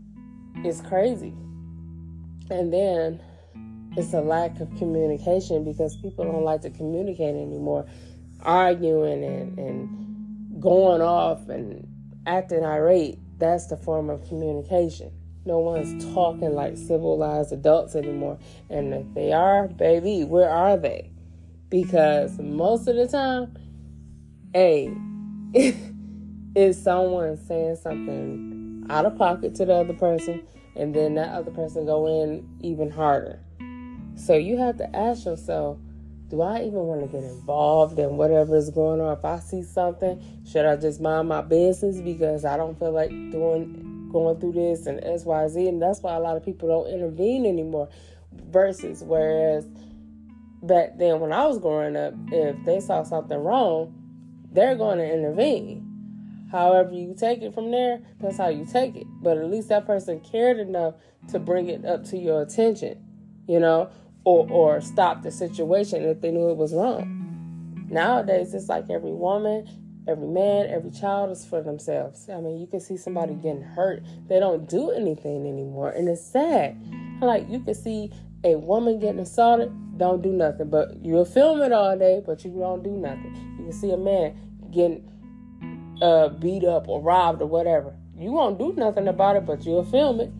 it's 0.64 0.80
crazy. 0.80 1.32
And 2.50 2.72
then 2.72 3.22
it's 3.96 4.12
a 4.12 4.20
lack 4.20 4.58
of 4.60 4.68
communication 4.76 5.64
because 5.64 5.96
people 5.96 6.24
don't 6.24 6.44
like 6.44 6.62
to 6.62 6.70
communicate 6.70 7.36
anymore. 7.36 7.86
Arguing 8.40 9.22
and, 9.24 9.58
and 9.58 10.60
going 10.60 11.00
off 11.00 11.48
and 11.48 11.86
acting 12.26 12.64
irate, 12.64 13.18
that's 13.38 13.68
the 13.68 13.76
form 13.76 14.10
of 14.10 14.26
communication. 14.26 15.12
No 15.44 15.58
one's 15.58 16.04
talking 16.14 16.54
like 16.54 16.76
civilized 16.76 17.52
adults 17.52 17.96
anymore. 17.96 18.38
And 18.70 18.94
if 18.94 19.14
they 19.14 19.32
are, 19.32 19.68
baby, 19.68 20.24
where 20.24 20.48
are 20.48 20.76
they? 20.76 21.10
Because 21.68 22.38
most 22.38 22.86
of 22.86 22.96
the 22.96 23.08
time, 23.08 23.56
hey, 24.52 24.94
is 26.54 26.80
someone 26.80 27.36
saying 27.36 27.76
something 27.76 28.86
out 28.90 29.06
of 29.06 29.16
pocket 29.16 29.54
to 29.56 29.64
the 29.64 29.74
other 29.74 29.94
person, 29.94 30.46
and 30.76 30.94
then 30.94 31.14
that 31.14 31.30
other 31.30 31.50
person 31.50 31.86
go 31.86 32.06
in 32.06 32.48
even 32.60 32.90
harder. 32.90 33.40
So 34.14 34.34
you 34.34 34.58
have 34.58 34.76
to 34.78 34.96
ask 34.96 35.24
yourself, 35.24 35.78
do 36.28 36.40
I 36.40 36.62
even 36.62 36.74
want 36.74 37.02
to 37.02 37.06
get 37.08 37.24
involved 37.24 37.98
in 37.98 38.16
whatever 38.16 38.56
is 38.56 38.70
going 38.70 39.00
on? 39.00 39.18
If 39.18 39.24
I 39.24 39.38
see 39.38 39.62
something, 39.62 40.22
should 40.46 40.64
I 40.64 40.76
just 40.76 41.00
mind 41.00 41.28
my 41.28 41.42
business 41.42 42.00
because 42.00 42.44
I 42.44 42.56
don't 42.56 42.78
feel 42.78 42.92
like 42.92 43.10
doing 43.10 43.91
going 44.12 44.38
through 44.38 44.52
this 44.52 44.86
and 44.86 45.00
XYZ. 45.00 45.68
And 45.68 45.82
that's 45.82 46.00
why 46.00 46.14
a 46.14 46.20
lot 46.20 46.36
of 46.36 46.44
people 46.44 46.68
don't 46.68 46.92
intervene 46.92 47.46
anymore. 47.46 47.88
Versus, 48.50 49.02
whereas 49.02 49.66
back 50.62 50.96
then 50.98 51.20
when 51.20 51.32
I 51.32 51.46
was 51.46 51.58
growing 51.58 51.96
up, 51.96 52.14
if 52.30 52.56
they 52.64 52.80
saw 52.80 53.02
something 53.02 53.38
wrong, 53.38 53.94
they're 54.52 54.76
going 54.76 54.98
to 54.98 55.12
intervene. 55.12 55.88
However, 56.50 56.92
you 56.92 57.14
take 57.18 57.40
it 57.40 57.54
from 57.54 57.70
there, 57.70 58.00
that's 58.20 58.36
how 58.36 58.48
you 58.48 58.66
take 58.66 58.94
it. 58.94 59.06
But 59.22 59.38
at 59.38 59.50
least 59.50 59.70
that 59.70 59.86
person 59.86 60.20
cared 60.20 60.58
enough 60.58 60.94
to 61.30 61.38
bring 61.38 61.68
it 61.68 61.84
up 61.84 62.04
to 62.04 62.18
your 62.18 62.42
attention, 62.42 63.02
you 63.48 63.58
know, 63.58 63.90
or, 64.24 64.46
or 64.50 64.80
stop 64.80 65.22
the 65.22 65.30
situation 65.30 66.02
if 66.02 66.20
they 66.20 66.30
knew 66.30 66.50
it 66.50 66.56
was 66.56 66.74
wrong. 66.74 67.86
Nowadays, 67.88 68.54
it's 68.54 68.68
like 68.68 68.90
every 68.90 69.12
woman, 69.12 69.66
every 70.08 70.26
man, 70.26 70.66
every 70.66 70.90
child 70.90 71.30
is 71.30 71.44
for 71.44 71.62
themselves. 71.62 72.28
I 72.28 72.40
mean, 72.40 72.58
you 72.58 72.66
can 72.66 72.80
see 72.80 72.96
somebody 72.96 73.34
getting 73.34 73.62
hurt. 73.62 74.02
They 74.28 74.40
don't 74.40 74.68
do 74.68 74.90
anything 74.90 75.46
anymore. 75.46 75.90
And 75.90 76.08
it's 76.08 76.24
sad. 76.24 76.76
Like, 77.20 77.48
you 77.48 77.60
can 77.60 77.74
see 77.74 78.10
a 78.44 78.56
woman 78.56 78.98
getting 78.98 79.20
assaulted, 79.20 79.70
don't 79.98 80.22
do 80.22 80.32
nothing. 80.32 80.70
But 80.70 81.04
you'll 81.04 81.24
film 81.24 81.62
it 81.62 81.72
all 81.72 81.96
day, 81.96 82.22
but 82.24 82.44
you 82.44 82.50
don't 82.50 82.82
do 82.82 82.90
nothing. 82.90 83.56
You 83.58 83.64
can 83.64 83.72
see 83.72 83.90
a 83.90 83.96
man 83.96 84.34
getting 84.70 85.08
uh, 86.02 86.30
beat 86.30 86.64
up 86.64 86.88
or 86.88 87.00
robbed 87.00 87.42
or 87.42 87.46
whatever. 87.46 87.94
You 88.18 88.32
won't 88.32 88.58
do 88.58 88.72
nothing 88.76 89.08
about 89.08 89.36
it, 89.36 89.46
but 89.46 89.64
you'll 89.64 89.84
film 89.84 90.20
it. 90.20 90.32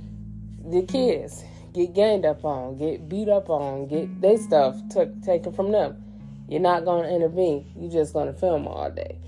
The 0.71 0.83
kids 0.83 1.45
get 1.73 1.95
ganged 1.95 2.25
up 2.25 2.45
on, 2.45 2.76
get 2.76 3.09
beat 3.09 3.28
up 3.28 3.49
on, 3.49 3.87
get 3.88 4.21
their 4.21 4.38
stuff 4.38 4.76
took 4.90 5.23
taken 5.23 5.52
from 5.52 5.73
them. 5.73 6.02
You're 6.49 6.61
not 6.61 6.85
going 6.85 7.04
to 7.04 7.14
intervene. 7.14 7.73
You're 7.76 7.90
just 7.90 8.12
going 8.12 8.26
to 8.26 8.38
film 8.38 8.66
all 8.66 8.90
day. 8.90 9.19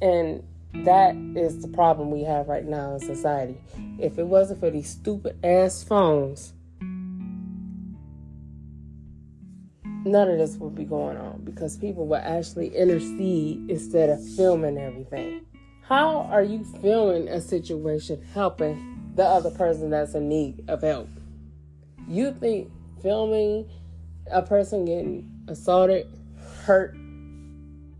And 0.00 0.42
that 0.84 1.14
is 1.36 1.62
the 1.62 1.68
problem 1.68 2.10
we 2.10 2.24
have 2.24 2.48
right 2.48 2.64
now 2.64 2.94
in 2.94 3.00
society. 3.00 3.60
If 3.98 4.18
it 4.18 4.26
wasn't 4.26 4.60
for 4.60 4.70
these 4.70 4.90
stupid 4.90 5.38
ass 5.44 5.84
phones, 5.84 6.52
none 10.04 10.28
of 10.28 10.38
this 10.38 10.56
would 10.56 10.74
be 10.74 10.84
going 10.84 11.16
on 11.16 11.42
because 11.44 11.76
people 11.76 12.06
would 12.08 12.20
actually 12.20 12.76
intercede 12.76 13.70
instead 13.70 14.10
of 14.10 14.26
filming 14.36 14.78
everything. 14.78 15.46
How 15.82 16.22
are 16.30 16.42
you 16.42 16.64
filming 16.80 17.28
a 17.28 17.40
situation 17.40 18.24
helping 18.32 19.12
the 19.14 19.24
other 19.24 19.50
person 19.50 19.90
that's 19.90 20.14
in 20.14 20.28
need 20.28 20.64
of 20.68 20.82
help? 20.82 21.08
You 22.08 22.32
think 22.32 22.70
filming 23.02 23.70
a 24.30 24.42
person 24.42 24.84
getting 24.84 25.30
assaulted, 25.46 26.06
hurt, 26.64 26.96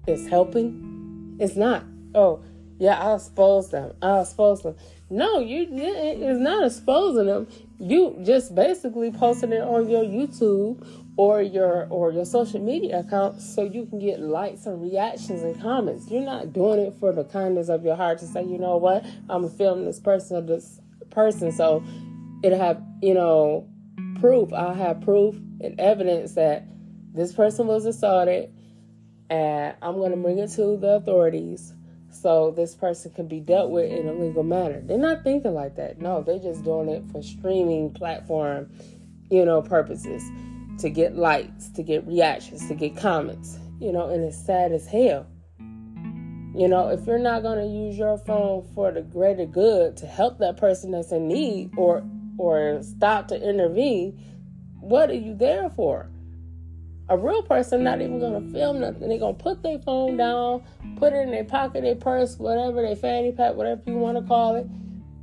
is 0.06 0.26
helping? 0.28 0.93
It's 1.38 1.56
not. 1.56 1.84
Oh, 2.14 2.42
yeah, 2.78 2.98
I'll 3.00 3.16
expose 3.16 3.70
them. 3.70 3.92
I'll 4.02 4.22
expose 4.22 4.62
them. 4.62 4.76
No, 5.10 5.38
you 5.38 5.66
didn't. 5.66 6.22
it's 6.22 6.40
not 6.40 6.66
exposing 6.66 7.26
them. 7.26 7.46
You 7.78 8.18
just 8.24 8.54
basically 8.54 9.12
posting 9.12 9.52
it 9.52 9.60
on 9.60 9.88
your 9.88 10.02
YouTube 10.02 10.86
or 11.16 11.42
your 11.42 11.86
or 11.90 12.10
your 12.10 12.24
social 12.24 12.60
media 12.60 13.00
account 13.00 13.40
so 13.40 13.62
you 13.62 13.86
can 13.86 13.98
get 13.98 14.20
likes 14.20 14.66
and 14.66 14.82
reactions 14.82 15.42
and 15.42 15.60
comments. 15.60 16.10
You're 16.10 16.22
not 16.22 16.52
doing 16.52 16.80
it 16.80 16.94
for 16.98 17.12
the 17.12 17.24
kindness 17.24 17.68
of 17.68 17.84
your 17.84 17.96
heart 17.96 18.18
to 18.20 18.26
say, 18.26 18.42
you 18.42 18.58
know 18.58 18.76
what, 18.76 19.04
I'm 19.28 19.48
filming 19.48 19.84
this 19.84 20.00
person 20.00 20.46
this 20.46 20.80
person 21.10 21.52
so 21.52 21.84
it'll 22.42 22.58
have, 22.58 22.82
you 23.02 23.14
know, 23.14 23.68
proof. 24.20 24.52
I'll 24.52 24.74
have 24.74 25.00
proof 25.02 25.36
and 25.60 25.78
evidence 25.78 26.34
that 26.34 26.66
this 27.12 27.32
person 27.32 27.66
was 27.66 27.86
assaulted 27.86 28.50
and 29.30 29.74
I'm 29.82 29.98
gonna 29.98 30.16
bring 30.16 30.38
it 30.38 30.50
to 30.52 30.76
the 30.76 30.96
authorities 30.96 31.72
so 32.10 32.52
this 32.52 32.74
person 32.74 33.12
can 33.12 33.26
be 33.26 33.40
dealt 33.40 33.70
with 33.70 33.90
in 33.90 34.08
a 34.08 34.12
legal 34.12 34.44
manner. 34.44 34.80
They're 34.80 34.98
not 34.98 35.24
thinking 35.24 35.54
like 35.54 35.76
that. 35.76 36.00
No, 36.00 36.22
they're 36.22 36.38
just 36.38 36.64
doing 36.64 36.88
it 36.88 37.04
for 37.10 37.22
streaming 37.22 37.92
platform, 37.92 38.70
you 39.30 39.44
know, 39.44 39.60
purposes 39.60 40.22
to 40.78 40.90
get 40.90 41.16
likes, 41.16 41.68
to 41.70 41.82
get 41.82 42.06
reactions, 42.06 42.66
to 42.68 42.74
get 42.74 42.96
comments, 42.96 43.58
you 43.80 43.92
know, 43.92 44.08
and 44.08 44.24
it's 44.24 44.38
sad 44.38 44.72
as 44.72 44.86
hell. 44.86 45.26
You 46.56 46.68
know, 46.68 46.88
if 46.88 47.04
you're 47.06 47.18
not 47.18 47.42
going 47.42 47.58
to 47.58 47.66
use 47.66 47.98
your 47.98 48.16
phone 48.16 48.64
for 48.74 48.92
the 48.92 49.02
greater 49.02 49.44
good 49.44 49.96
to 49.98 50.06
help 50.06 50.38
that 50.38 50.56
person 50.56 50.92
that's 50.92 51.10
in 51.10 51.26
need 51.26 51.72
or 51.76 52.04
or 52.38 52.82
stop 52.82 53.28
to 53.28 53.48
intervene, 53.48 54.20
what 54.80 55.10
are 55.10 55.14
you 55.14 55.34
there 55.34 55.68
for? 55.70 56.08
A 57.11 57.18
real 57.18 57.42
person 57.42 57.84
not 57.84 58.00
even 58.00 58.18
gonna 58.18 58.40
film 58.50 58.80
nothing. 58.80 59.08
They're 59.08 59.18
gonna 59.18 59.34
put 59.34 59.62
their 59.62 59.78
phone 59.78 60.16
down, 60.16 60.62
put 60.96 61.12
it 61.12 61.16
in 61.18 61.30
their 61.30 61.44
pocket, 61.44 61.82
their 61.82 61.96
purse, 61.96 62.38
whatever, 62.38 62.80
their 62.80 62.96
fanny 62.96 63.30
pack, 63.30 63.54
whatever 63.54 63.82
you 63.87 63.99
want 63.99 64.16
to 64.16 64.25
call 64.25 64.56
it, 64.56 64.66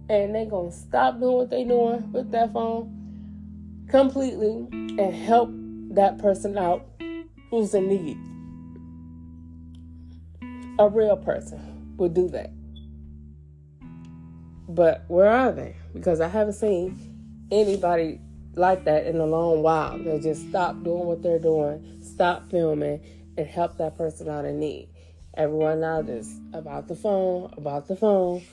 and 0.08 0.36
they're 0.36 0.46
gonna 0.46 0.72
stop 0.72 1.20
doing 1.20 1.38
what 1.38 1.50
they're 1.50 1.66
doing 1.66 2.12
with 2.12 2.30
that 2.32 2.54
phone 2.54 3.86
completely 3.90 4.68
and 4.72 5.16
help 5.16 5.50
that 5.90 6.20
person 6.20 6.58
out 6.58 6.86
who's 7.50 7.74
in 7.74 7.88
need. 7.88 8.18
A 10.80 10.88
real 10.88 11.18
person 11.18 11.96
would 11.98 12.14
do 12.14 12.30
that. 12.30 12.52
But 14.70 15.04
where 15.08 15.30
are 15.30 15.52
they? 15.52 15.76
Because 15.94 16.22
I 16.22 16.28
haven't 16.28 16.54
seen 16.54 17.48
anybody 17.52 18.22
like 18.56 18.84
that 18.86 19.06
in 19.06 19.18
a 19.18 19.26
long 19.26 19.62
while. 19.64 19.98
They'll 19.98 20.20
just 20.20 20.48
stop 20.50 20.84
doing 20.84 21.06
what 21.06 21.22
they're 21.22 21.40
doing, 21.40 22.00
stop 22.02 22.50
filming, 22.50 23.02
and 23.38 23.48
help 23.48 23.78
that 23.78 23.98
person 23.98 24.30
out 24.30 24.46
in 24.46 24.60
need. 24.60 24.90
Everyone 25.36 25.80
now 25.80 26.02
is 26.02 26.40
about 26.54 26.88
the 26.88 26.96
phone, 26.96 27.54
about 27.56 27.88
the 27.88 27.96
phone. 27.96 28.44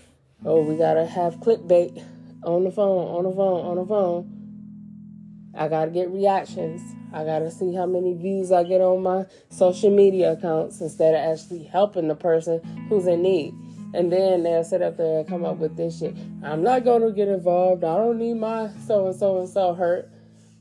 Oh, 0.45 0.63
we 0.63 0.77
gotta 0.77 1.05
have 1.05 1.37
clickbait 1.37 2.05
on 2.45 2.65
the 2.65 2.71
phone, 2.71 3.17
on 3.17 3.25
the 3.25 3.33
phone, 3.33 3.67
on 3.67 3.77
the 3.77 3.87
phone. 3.87 4.35
I 5.57 5.67
gotta 5.67 5.91
get 5.91 6.11
reactions. 6.11 6.81
I 7.13 7.25
gotta 7.25 7.51
see 7.51 7.75
how 7.75 7.87
many 7.87 8.15
views 8.15 8.53
I 8.53 8.63
get 8.63 8.81
on 8.81 9.03
my 9.03 9.25
social 9.51 9.91
media 9.91 10.33
accounts 10.33 10.81
instead 10.81 11.15
of 11.15 11.21
actually 11.21 11.65
helping 11.65 12.07
the 12.07 12.15
person 12.15 12.61
who's 12.89 13.07
in 13.09 13.23
need. 13.23 13.55
And 13.95 14.13
then 14.13 14.43
they'll 14.43 14.65
sit 14.65 14.83
up 14.83 14.97
there 14.97 15.21
and 15.21 15.29
come 15.29 15.45
up 15.45 15.57
with 15.57 15.77
this 15.77 15.99
shit. 15.99 16.15
I'm 16.43 16.63
not 16.63 16.85
gonna 16.85 17.11
get 17.13 17.29
involved. 17.29 17.85
I 17.85 17.97
don't 17.97 18.19
need 18.19 18.35
my 18.35 18.71
so 18.87 19.07
and 19.07 19.17
so 19.17 19.39
and 19.41 19.49
so 19.49 19.75
hurt. 19.75 20.11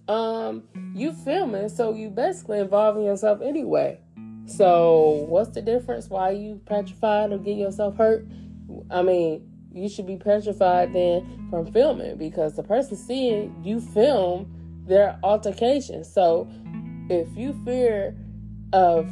Um, 0.08 0.64
you 0.96 1.12
filming, 1.12 1.68
so 1.68 1.94
you 1.94 2.10
basically 2.10 2.60
involving 2.60 3.04
yourself 3.04 3.42
anyway. 3.42 4.00
So 4.46 5.26
what's 5.28 5.50
the 5.50 5.62
difference? 5.62 6.10
Why 6.10 6.32
you 6.32 6.62
petrified 6.66 7.34
or 7.34 7.38
get 7.38 7.58
yourself 7.58 7.98
hurt? 7.98 8.26
I 8.90 9.02
mean, 9.02 9.52
you 9.74 9.90
should 9.90 10.08
be 10.08 10.16
petrified 10.16 10.94
then 10.94 11.48
from 11.50 11.72
filming 11.72 12.18
because 12.18 12.56
the 12.56 12.64
person 12.64 12.96
seeing 12.96 13.62
you 13.64 13.82
film 13.82 14.84
their 14.88 15.20
altercation. 15.22 16.04
So 16.06 16.50
if 17.10 17.28
you 17.38 17.60
fear 17.66 18.16
of 18.72 19.10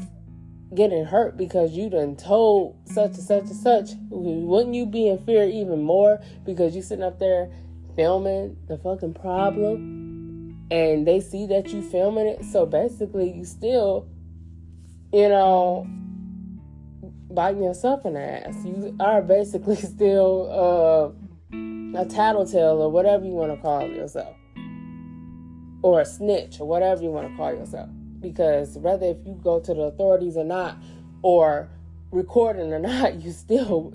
getting 0.76 1.06
hurt 1.06 1.38
because 1.38 1.72
you 1.72 1.90
done 1.90 2.16
told 2.16 2.78
such 2.86 3.16
and 3.16 3.24
such 3.24 3.44
and 3.44 3.56
such, 3.56 3.90
wouldn't 4.10 4.76
you 4.76 4.86
be 4.86 5.08
in 5.08 5.18
fear 5.20 5.48
even 5.48 5.82
more 5.82 6.20
because 6.46 6.76
you 6.76 6.82
sitting 6.82 7.04
up 7.04 7.20
there 7.20 7.50
filming 7.96 8.58
the 8.68 8.78
fucking 8.78 9.14
problem 9.14 10.06
and 10.72 11.08
they 11.08 11.20
see 11.20 11.46
that 11.48 11.70
you 11.70 11.82
filming 11.82 12.28
it. 12.28 12.44
So 12.46 12.66
basically, 12.66 13.32
you 13.32 13.46
still, 13.46 14.08
you 15.14 15.30
know, 15.30 15.88
biting 17.32 17.64
yourself 17.64 18.06
in 18.06 18.14
the 18.14 18.48
ass. 18.48 18.56
You 18.66 18.96
are 19.00 19.22
basically 19.22 19.76
still 19.76 21.14
uh, 21.54 22.00
a 22.00 22.06
tattletale 22.06 22.82
or 22.82 22.92
whatever 22.92 23.26
you 23.26 23.32
want 23.32 23.56
to 23.56 23.62
call 23.62 23.88
yourself, 23.88 24.36
or 25.84 26.02
a 26.02 26.06
snitch 26.06 26.60
or 26.60 26.68
whatever 26.68 27.02
you 27.02 27.10
want 27.10 27.30
to 27.30 27.38
call 27.38 27.54
yourself. 27.54 27.90
Because 28.26 28.76
whether 28.80 29.06
if 29.06 29.18
you 29.24 29.40
go 29.44 29.60
to 29.60 29.72
the 29.72 29.82
authorities 29.82 30.36
or 30.36 30.44
not, 30.44 30.78
or 31.22 31.70
recording 32.10 32.74
or 32.74 32.80
not, 32.92 33.22
you 33.22 33.32
still 33.32 33.94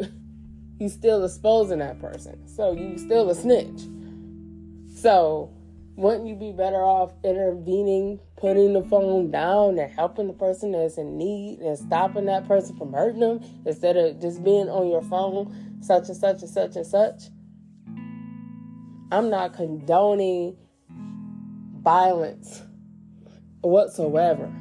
you 0.78 0.88
still 0.88 1.24
exposing 1.24 1.80
that 1.80 2.00
person. 2.00 2.46
So 2.46 2.72
you 2.72 2.96
still 2.96 3.28
a 3.28 3.34
snitch. 3.34 3.80
So 4.94 5.52
wouldn't 5.96 6.28
you 6.28 6.36
be 6.36 6.52
better 6.52 6.76
off 6.76 7.12
intervening, 7.24 8.20
putting 8.36 8.72
the 8.72 8.82
phone 8.82 9.32
down, 9.32 9.80
and 9.80 9.90
helping 9.90 10.28
the 10.28 10.32
person 10.32 10.70
that's 10.70 10.96
in 10.96 11.18
need 11.18 11.58
and 11.58 11.76
stopping 11.76 12.26
that 12.26 12.46
person 12.46 12.76
from 12.76 12.92
hurting 12.92 13.20
them 13.20 13.40
instead 13.66 13.96
of 13.96 14.20
just 14.20 14.44
being 14.44 14.68
on 14.68 14.86
your 14.88 15.02
phone, 15.02 15.80
such 15.82 16.06
and 16.06 16.16
such 16.16 16.42
and 16.42 16.50
such 16.50 16.76
and 16.76 16.86
such? 16.86 17.22
I'm 19.10 19.28
not 19.28 19.54
condoning 19.54 20.56
violence 21.82 22.62
whatsoever. 23.62 24.52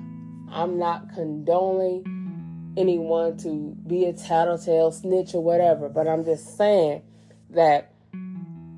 I'm 0.51 0.77
not 0.79 1.13
condoning 1.13 2.73
anyone 2.77 3.37
to 3.37 3.75
be 3.87 4.05
a 4.05 4.13
tattletale, 4.13 4.91
snitch, 4.91 5.33
or 5.33 5.43
whatever. 5.43 5.89
But 5.89 6.07
I'm 6.07 6.25
just 6.25 6.57
saying 6.57 7.01
that 7.51 7.93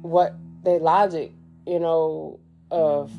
what 0.02 0.36
their 0.64 0.80
logic, 0.80 1.32
you 1.66 1.80
know, 1.80 2.40
of 2.70 3.12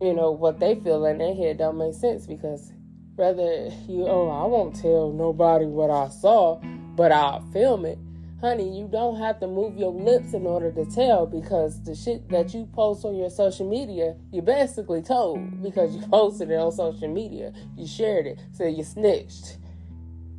you 0.00 0.12
know 0.12 0.32
what 0.32 0.58
they 0.60 0.74
feel 0.74 1.04
in 1.06 1.18
their 1.18 1.34
head 1.34 1.58
don't 1.58 1.78
make 1.78 1.94
sense 1.94 2.26
because 2.26 2.72
rather 3.16 3.70
you 3.88 4.06
oh 4.06 4.28
I 4.28 4.46
won't 4.46 4.74
tell 4.74 5.12
nobody 5.12 5.66
what 5.66 5.90
I 5.90 6.08
saw, 6.08 6.60
but 6.96 7.12
I'll 7.12 7.40
film 7.52 7.84
it 7.84 7.98
honey, 8.44 8.68
you 8.68 8.86
don't 8.86 9.18
have 9.18 9.40
to 9.40 9.46
move 9.46 9.78
your 9.78 9.90
lips 9.90 10.34
in 10.34 10.46
order 10.46 10.70
to 10.70 10.84
tell 10.84 11.24
because 11.24 11.82
the 11.84 11.94
shit 11.94 12.28
that 12.28 12.52
you 12.52 12.68
post 12.74 13.02
on 13.06 13.16
your 13.16 13.30
social 13.30 13.66
media, 13.66 14.14
you're 14.32 14.42
basically 14.42 15.00
told 15.00 15.62
because 15.62 15.96
you 15.96 16.02
posted 16.10 16.50
it 16.50 16.56
on 16.56 16.70
social 16.70 17.08
media. 17.08 17.54
You 17.74 17.86
shared 17.86 18.26
it, 18.26 18.38
so 18.52 18.66
you 18.66 18.84
snitched. 18.84 19.56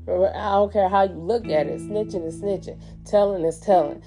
I 0.07 0.51
don't 0.51 0.71
care 0.71 0.87
how 0.87 1.03
you 1.03 1.15
look 1.15 1.45
at 1.45 1.65
it. 1.65 1.81
Snitching 1.81 2.27
is 2.27 2.39
snitching. 2.43 2.79
Telling 3.05 3.43
is 3.43 3.59
telling. 3.59 4.03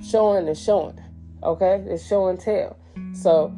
Showing 0.00 0.46
is 0.46 0.62
showing. 0.62 1.00
Okay? 1.42 1.84
It's 1.88 2.06
show 2.06 2.28
and 2.28 2.38
tell. 2.38 2.78
So 3.14 3.52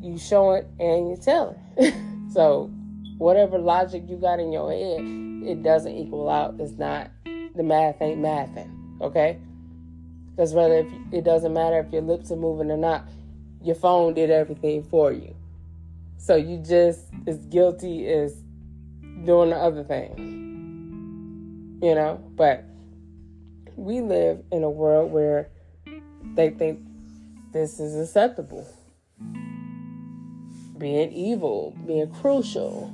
you 0.00 0.16
show 0.16 0.52
it 0.52 0.66
and 0.80 1.08
you're 1.08 1.18
telling. 1.18 2.30
so 2.32 2.70
whatever 3.18 3.58
logic 3.58 4.04
you 4.08 4.16
got 4.16 4.40
in 4.40 4.52
your 4.52 4.72
head, 4.72 5.02
it 5.46 5.62
doesn't 5.62 5.94
equal 5.94 6.30
out. 6.30 6.54
It's 6.58 6.78
not 6.78 7.10
the 7.24 7.62
math 7.62 8.00
ain't 8.00 8.20
mathing. 8.20 8.83
Okay? 9.00 9.38
Because 10.30 10.52
whether 10.52 10.78
if, 10.78 10.86
it 11.12 11.24
doesn't 11.24 11.52
matter 11.52 11.78
if 11.78 11.92
your 11.92 12.02
lips 12.02 12.30
are 12.30 12.36
moving 12.36 12.70
or 12.70 12.76
not, 12.76 13.08
your 13.62 13.76
phone 13.76 14.14
did 14.14 14.30
everything 14.30 14.82
for 14.82 15.12
you. 15.12 15.34
So 16.18 16.36
you 16.36 16.58
just 16.58 17.00
as 17.26 17.38
guilty 17.46 18.06
as 18.08 18.34
doing 19.24 19.50
the 19.50 19.56
other 19.56 19.84
thing. 19.84 21.78
You 21.82 21.94
know? 21.94 22.20
But 22.36 22.64
we 23.76 24.00
live 24.00 24.42
in 24.50 24.62
a 24.64 24.70
world 24.70 25.12
where 25.12 25.50
they 26.34 26.50
think 26.50 26.80
this 27.52 27.78
is 27.78 27.96
acceptable. 27.96 28.66
Being 30.78 31.12
evil, 31.12 31.76
being 31.86 32.10
crucial, 32.10 32.92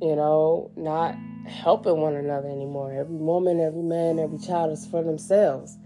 you 0.00 0.14
know, 0.14 0.70
not 0.76 1.16
helping 1.46 2.00
one 2.00 2.14
another 2.14 2.48
anymore. 2.48 2.92
Every 2.92 3.16
woman, 3.16 3.60
every 3.60 3.82
man, 3.82 4.18
every 4.18 4.38
child 4.38 4.72
is 4.72 4.86
for 4.86 5.02
themselves. 5.02 5.76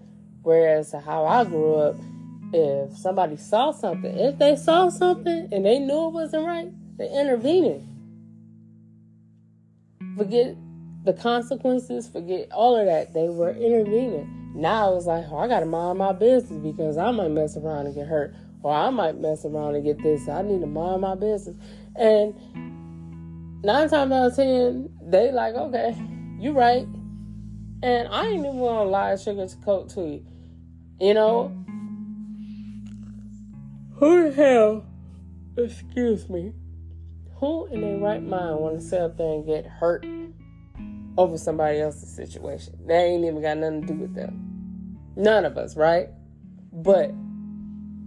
Whereas 0.42 0.92
how 0.92 1.26
I 1.26 1.44
grew 1.44 1.74
up, 1.74 1.96
if 2.52 2.96
somebody 2.96 3.36
saw 3.36 3.70
something, 3.70 4.18
if 4.18 4.38
they 4.38 4.56
saw 4.56 4.88
something 4.88 5.48
and 5.52 5.64
they 5.64 5.78
knew 5.78 6.08
it 6.08 6.12
wasn't 6.12 6.46
right, 6.46 6.70
they 6.98 7.08
intervened. 7.08 7.86
Forget 10.16 10.56
the 11.04 11.12
consequences, 11.12 12.08
forget 12.08 12.50
all 12.52 12.76
of 12.76 12.86
that. 12.86 13.14
They 13.14 13.28
were 13.28 13.52
intervening. 13.52 14.52
Now 14.54 14.96
it's 14.96 15.06
like, 15.06 15.24
oh, 15.30 15.38
I 15.38 15.48
gotta 15.48 15.66
mind 15.66 15.98
my 15.98 16.12
business 16.12 16.58
because 16.58 16.96
I 16.96 17.10
might 17.10 17.30
mess 17.30 17.56
around 17.56 17.86
and 17.86 17.94
get 17.94 18.06
hurt, 18.06 18.34
or 18.62 18.74
I 18.74 18.90
might 18.90 19.18
mess 19.18 19.44
around 19.44 19.76
and 19.76 19.84
get 19.84 20.02
this. 20.02 20.28
I 20.28 20.42
need 20.42 20.60
to 20.60 20.66
mind 20.66 21.02
my 21.02 21.14
business. 21.14 21.56
And 21.94 22.34
nine 23.62 23.88
times 23.88 24.12
out 24.12 24.26
of 24.26 24.36
ten, 24.36 24.90
they 25.02 25.32
like, 25.32 25.54
okay, 25.54 25.96
you 26.38 26.52
right. 26.52 26.86
And 27.82 28.08
I 28.08 28.26
ain't 28.26 28.40
even 28.40 28.58
gonna 28.58 28.90
lie, 28.90 29.16
sugar 29.16 29.46
to 29.46 29.56
coat 29.58 29.88
to 29.90 30.02
you. 30.02 30.26
You 31.00 31.14
know, 31.14 31.48
who 33.96 34.30
the 34.30 34.32
hell, 34.32 34.84
excuse 35.56 36.28
me, 36.28 36.52
who 37.36 37.66
in 37.66 37.80
their 37.80 37.98
right 37.98 38.22
mind 38.22 38.58
want 38.58 38.78
to 38.78 38.84
sit 38.84 39.00
up 39.00 39.16
there 39.16 39.32
and 39.32 39.46
get 39.46 39.66
hurt 39.66 40.04
over 41.16 41.38
somebody 41.38 41.80
else's 41.80 42.14
situation? 42.14 42.74
They 42.86 42.96
ain't 42.96 43.24
even 43.24 43.40
got 43.40 43.56
nothing 43.56 43.80
to 43.82 43.86
do 43.86 43.94
with 43.94 44.14
them. 44.14 44.98
None 45.16 45.46
of 45.46 45.56
us, 45.56 45.76
right? 45.76 46.08
But 46.72 47.12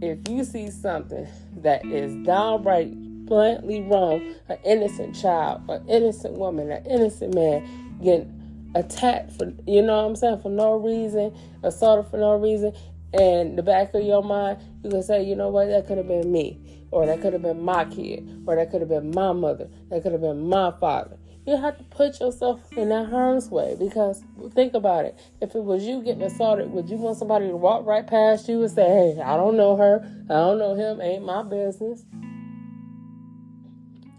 if 0.02 0.20
you 0.30 0.44
see 0.44 0.70
something 0.70 1.28
that 1.58 1.86
is 1.86 2.16
downright 2.26 2.94
blatantly 3.25 3.81
wrong, 3.81 4.36
an 4.49 4.57
innocent 4.65 5.15
child, 5.15 5.62
an 5.69 5.88
innocent 5.89 6.36
woman, 6.36 6.71
an 6.71 6.86
innocent 6.86 7.33
man 7.33 7.65
getting 8.03 8.71
attacked 8.75 9.31
for 9.33 9.53
you 9.67 9.81
know 9.81 10.01
what 10.01 10.09
I'm 10.09 10.15
saying 10.15 10.41
for 10.41 10.49
no 10.49 10.75
reason, 10.75 11.36
assaulted 11.63 12.09
for 12.09 12.17
no 12.17 12.36
reason. 12.36 12.73
And 13.13 13.57
the 13.57 13.63
back 13.63 13.93
of 13.93 14.03
your 14.03 14.23
mind, 14.23 14.59
you 14.83 14.89
can 14.89 15.03
say, 15.03 15.23
you 15.23 15.36
know 15.36 15.49
what, 15.49 15.67
that 15.67 15.86
could 15.86 15.97
have 15.97 16.07
been 16.07 16.31
me, 16.31 16.88
or 16.89 17.05
that 17.05 17.21
could 17.21 17.33
have 17.33 17.43
been 17.43 17.62
my 17.62 17.86
kid, 17.86 18.43
or 18.47 18.55
that 18.55 18.71
could 18.71 18.81
have 18.81 18.89
been 18.89 19.12
my 19.12 19.31
mother, 19.33 19.69
that 19.89 20.01
could 20.01 20.13
have 20.13 20.21
been 20.21 20.49
my 20.49 20.71
father. 20.79 21.17
You 21.45 21.57
have 21.57 21.77
to 21.77 21.83
put 21.83 22.21
yourself 22.21 22.62
in 22.77 22.89
that 22.89 23.09
harm's 23.09 23.49
way 23.49 23.75
because 23.77 24.23
think 24.53 24.73
about 24.73 25.03
it. 25.05 25.19
If 25.41 25.55
it 25.55 25.63
was 25.63 25.83
you 25.83 26.01
getting 26.01 26.23
assaulted, 26.23 26.71
would 26.71 26.89
you 26.89 26.95
want 26.95 27.17
somebody 27.17 27.47
to 27.47 27.57
walk 27.57 27.86
right 27.86 28.07
past 28.07 28.47
you 28.47 28.62
and 28.62 28.71
say, 28.71 28.88
"Hey, 28.88 29.21
I 29.21 29.36
don't 29.36 29.57
know 29.57 29.75
her, 29.75 30.09
I 30.29 30.33
don't 30.33 30.57
know 30.57 30.73
him, 30.73 31.01
ain't 31.01 31.25
my 31.25 31.43
business"? 31.43 32.05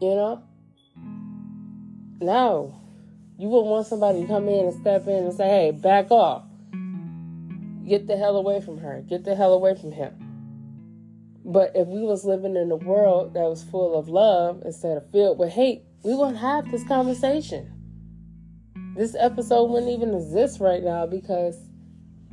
You 0.01 0.15
know? 0.15 0.43
No. 2.21 2.81
You 3.39 3.49
wouldn't 3.49 3.71
want 3.71 3.87
somebody 3.87 4.23
to 4.23 4.27
come 4.27 4.49
in 4.49 4.67
and 4.67 4.81
step 4.81 5.07
in 5.07 5.25
and 5.25 5.35
say, 5.35 5.49
hey, 5.49 5.71
back 5.73 6.11
off. 6.11 6.45
Get 7.87 8.07
the 8.07 8.17
hell 8.17 8.37
away 8.37 8.61
from 8.61 8.79
her. 8.79 9.03
Get 9.09 9.25
the 9.25 9.35
hell 9.35 9.53
away 9.53 9.75
from 9.75 9.93
him. 9.93 10.15
But 11.45 11.73
if 11.75 11.87
we 11.89 12.01
was 12.01 12.25
living 12.25 12.57
in 12.57 12.71
a 12.71 12.77
world 12.77 13.35
that 13.35 13.43
was 13.43 13.63
full 13.63 13.99
of 13.99 14.09
love 14.09 14.63
instead 14.65 14.97
of 14.97 15.11
filled 15.11 15.39
with 15.39 15.53
hate, 15.53 15.83
we 16.03 16.15
wouldn't 16.15 16.39
have 16.39 16.71
this 16.71 16.87
conversation. 16.89 17.71
This 18.97 19.15
episode 19.19 19.65
wouldn't 19.65 19.93
even 19.93 20.15
exist 20.15 20.61
right 20.61 20.83
now 20.83 21.07
because 21.07 21.59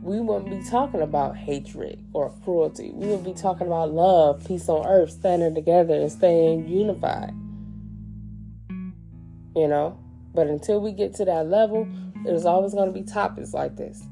we 0.01 0.19
wouldn't 0.19 0.49
be 0.49 0.69
talking 0.69 1.01
about 1.01 1.35
hatred 1.35 1.99
or 2.13 2.33
cruelty. 2.43 2.91
We 2.93 3.07
would 3.07 3.25
be 3.25 3.33
talking 3.33 3.67
about 3.67 3.91
love, 3.91 4.45
peace 4.47 4.69
on 4.69 4.85
earth, 4.87 5.11
standing 5.11 5.55
together 5.55 5.95
and 5.95 6.11
staying 6.11 6.67
unified 6.67 7.33
you 9.55 9.67
know. 9.67 9.97
But 10.33 10.47
until 10.47 10.79
we 10.81 10.93
get 10.93 11.13
to 11.15 11.25
that 11.25 11.47
level, 11.47 11.87
there's 12.23 12.45
always 12.45 12.73
going 12.73 12.91
to 12.91 12.97
be 12.97 13.03
topics 13.03 13.53
like 13.53 13.75
this 13.75 14.03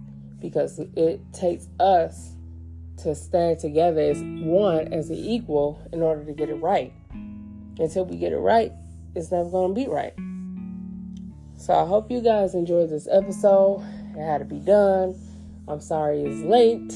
because 0.42 0.80
it 0.96 1.22
takes 1.34 1.68
us 1.80 2.34
to 2.98 3.16
stand 3.16 3.60
together 3.60 4.02
as 4.02 4.22
one, 4.22 4.94
as 4.94 5.10
an 5.10 5.18
equal, 5.18 5.82
in 5.94 6.02
order 6.02 6.26
to 6.26 6.34
get 6.34 6.50
it 6.50 6.56
right. 6.56 6.94
Until 7.78 8.06
we 8.06 8.18
get 8.18 8.34
it 8.34 8.40
right, 8.40 8.74
it's 9.16 9.32
never 9.32 9.50
going 9.50 9.74
to 9.74 9.82
be 9.82 9.88
right. 9.88 10.14
So 11.58 11.74
I 11.74 11.86
hope 11.86 12.12
you 12.12 12.22
guys 12.22 12.56
enjoyed 12.56 12.90
this 12.90 13.08
episode. 13.10 13.82
It 14.18 14.22
had 14.22 14.40
to 14.40 14.46
be 14.46 14.60
done. 14.60 15.16
I'm 15.68 15.80
sorry 15.80 16.22
it's 16.22 16.42
late. 16.42 16.92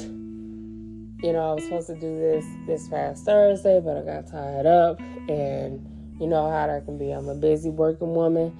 You 1.23 1.31
know, 1.31 1.51
I 1.51 1.53
was 1.53 1.63
supposed 1.63 1.87
to 1.87 1.95
do 1.95 2.19
this 2.19 2.45
this 2.67 2.87
past 2.89 3.23
Thursday, 3.23 3.79
but 3.79 3.97
I 3.97 4.01
got 4.01 4.27
tied 4.27 4.65
up 4.65 4.99
and 5.29 5.92
you 6.19 6.27
know 6.27 6.49
how 6.49 6.67
that 6.67 6.85
can 6.85 6.97
be. 6.97 7.11
I'm 7.11 7.27
a 7.29 7.35
busy 7.35 7.69
working 7.69 8.13
woman. 8.13 8.55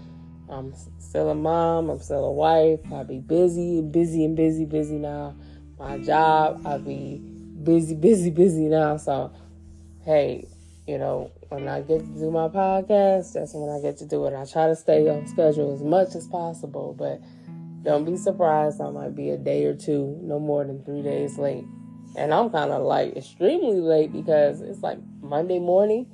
I'm 0.49 0.73
still 0.99 1.29
a 1.29 1.35
mom. 1.35 1.89
I'm 1.89 1.99
still 1.99 2.25
a 2.25 2.31
wife. 2.31 2.79
I 2.91 3.03
be 3.03 3.19
busy, 3.19 3.81
busy, 3.81 4.25
and 4.25 4.35
busy, 4.35 4.65
busy 4.65 4.95
now. 4.95 5.35
My 5.79 5.97
job, 5.97 6.65
I 6.65 6.77
be 6.77 7.17
busy, 7.63 7.95
busy, 7.99 8.29
busy 8.29 8.67
now. 8.67 8.97
So, 8.97 9.31
hey, 10.05 10.47
you 10.87 10.97
know, 10.97 11.31
when 11.49 11.67
I 11.67 11.81
get 11.81 11.99
to 11.99 12.19
do 12.19 12.31
my 12.31 12.49
podcast, 12.49 13.33
that's 13.33 13.53
when 13.53 13.69
I 13.69 13.79
get 13.81 13.97
to 13.99 14.05
do 14.05 14.25
it. 14.25 14.33
I 14.33 14.45
try 14.45 14.67
to 14.67 14.75
stay 14.75 15.07
on 15.07 15.27
schedule 15.27 15.73
as 15.73 15.81
much 15.81 16.15
as 16.15 16.27
possible, 16.27 16.93
but 16.97 17.21
don't 17.83 18.05
be 18.05 18.17
surprised. 18.17 18.81
I 18.81 18.89
might 18.89 19.15
be 19.15 19.29
a 19.29 19.37
day 19.37 19.65
or 19.65 19.75
two, 19.75 20.17
no 20.21 20.39
more 20.39 20.65
than 20.65 20.83
three 20.83 21.01
days 21.01 21.37
late. 21.37 21.65
And 22.15 22.33
I'm 22.33 22.49
kind 22.49 22.71
of 22.71 22.83
like 22.83 23.15
extremely 23.15 23.79
late 23.79 24.11
because 24.11 24.61
it's 24.61 24.81
like 24.81 24.99
Monday 25.21 25.59
morning. 25.59 26.07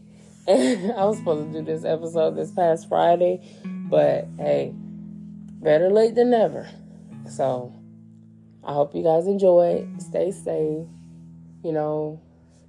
I 0.98 1.06
was 1.06 1.20
supposed 1.20 1.54
to 1.54 1.60
do 1.60 1.64
this 1.64 1.86
episode 1.86 2.36
this 2.36 2.50
past 2.50 2.90
Friday. 2.90 3.40
But 3.64 4.28
hey, 4.40 4.74
better 4.74 5.92
late 5.92 6.16
than 6.16 6.32
never. 6.32 6.68
So 7.30 7.72
I 8.64 8.74
hope 8.74 8.96
you 8.96 9.04
guys 9.04 9.28
enjoy. 9.28 9.88
Stay 10.00 10.32
safe. 10.32 10.88
You 11.64 11.72
know, 11.72 12.20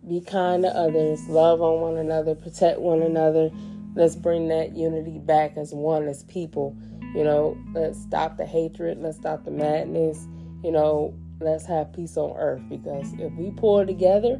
be 0.07 0.21
kind 0.21 0.63
to 0.65 0.69
others, 0.69 1.27
love 1.29 1.63
on 1.63 1.81
one 1.81 1.97
another, 1.97 2.35
protect 2.35 2.81
one 2.81 3.01
another. 3.01 3.51
Let's 3.95 4.15
bring 4.15 4.49
that 4.49 4.77
unity 4.77 5.19
back 5.19 5.57
as 5.57 5.73
one, 5.73 6.07
as 6.07 6.25
people. 6.25 6.77
You 7.15 7.25
know, 7.25 7.57
let's 7.73 7.99
stop 7.99 8.37
the 8.37 8.45
hatred, 8.45 8.99
let's 9.01 9.17
stop 9.17 9.47
the 9.47 9.51
madness. 9.51 10.27
You 10.63 10.73
know, 10.73 11.15
let's 11.41 11.65
have 11.65 11.95
peace 11.95 12.19
on 12.19 12.37
earth 12.37 12.63
because 12.69 13.11
if 13.15 13.33
we 13.33 13.53
pull 13.53 13.87
together 13.87 14.39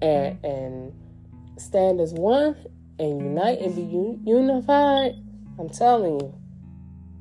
and 0.00 0.38
and 0.44 0.92
stand 1.60 2.00
as 2.00 2.12
one 2.12 2.56
and 2.98 3.20
unite 3.20 3.60
and 3.60 3.74
be 3.74 3.82
un- 3.82 4.20
unified, 4.24 5.12
I'm 5.58 5.68
telling 5.68 6.20
you, 6.20 6.34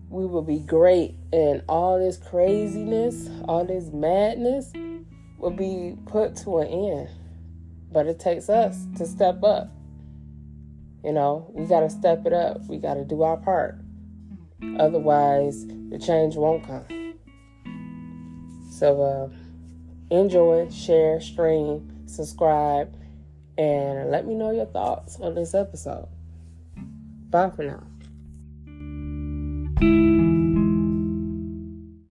we 0.09 0.25
will 0.25 0.41
be 0.41 0.59
great 0.59 1.15
and 1.31 1.61
all 1.69 1.99
this 1.99 2.17
craziness, 2.17 3.29
all 3.45 3.65
this 3.65 3.91
madness 3.93 4.71
will 5.37 5.51
be 5.51 5.95
put 6.05 6.35
to 6.37 6.59
an 6.59 6.67
end. 6.67 7.09
But 7.91 8.07
it 8.07 8.19
takes 8.19 8.49
us 8.49 8.85
to 8.97 9.05
step 9.05 9.43
up. 9.43 9.71
You 11.03 11.13
know, 11.13 11.49
we 11.53 11.65
got 11.65 11.81
to 11.81 11.89
step 11.89 12.25
it 12.25 12.33
up. 12.33 12.65
We 12.67 12.77
got 12.77 12.95
to 12.95 13.05
do 13.05 13.21
our 13.21 13.37
part. 13.37 13.79
Otherwise, 14.77 15.65
the 15.67 15.97
change 15.97 16.35
won't 16.35 16.65
come. 16.65 16.85
So, 18.71 19.01
uh, 19.01 19.29
enjoy, 20.13 20.69
share, 20.69 21.21
stream, 21.21 22.03
subscribe, 22.05 22.93
and 23.59 24.09
let 24.09 24.25
me 24.25 24.35
know 24.35 24.51
your 24.51 24.67
thoughts 24.67 25.19
on 25.19 25.35
this 25.35 25.53
episode. 25.53 26.07
Bye 27.29 27.49
for 27.49 27.63
now. 27.63 27.83